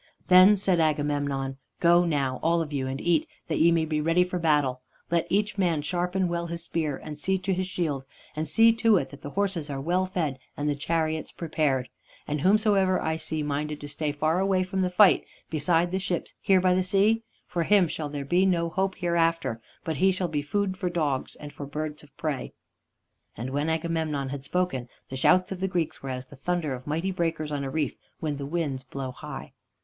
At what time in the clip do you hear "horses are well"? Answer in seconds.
9.29-10.07